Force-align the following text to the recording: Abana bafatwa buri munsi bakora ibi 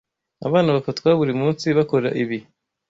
Abana 0.47 0.69
bafatwa 0.75 1.09
buri 1.19 1.33
munsi 1.41 1.65
bakora 1.77 2.07
ibi 2.23 2.37